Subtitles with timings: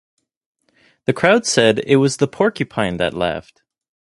[1.05, 3.61] "The crowd said "It was the porcupine that laughed."